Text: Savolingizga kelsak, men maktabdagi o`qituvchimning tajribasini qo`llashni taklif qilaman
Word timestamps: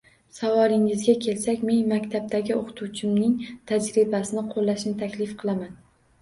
Savolingizga 0.35 1.13
kelsak, 1.25 1.59
men 1.69 1.83
maktabdagi 1.91 2.55
o`qituvchimning 2.61 3.37
tajribasini 3.73 4.45
qo`llashni 4.57 4.95
taklif 5.05 5.37
qilaman 5.45 5.79